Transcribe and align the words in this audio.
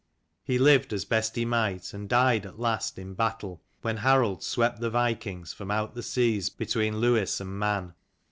He 0.43 0.57
lived 0.57 0.93
as 0.93 1.05
best 1.05 1.35
he 1.35 1.45
might, 1.45 1.93
and 1.93 2.09
died 2.09 2.47
at 2.47 2.59
last 2.59 2.97
in 2.97 3.13
battle, 3.13 3.61
when 3.83 3.97
Harald 3.97 4.41
swept 4.41 4.79
the 4.81 4.89
vikings 4.89 5.53
from 5.53 5.69
out 5.69 5.89
of 5.89 5.93
the 5.95 6.01
seas 6.01 6.49
between 6.49 6.97
Lewis 6.97 7.39
and 7.39 7.59
Man. 7.59 7.93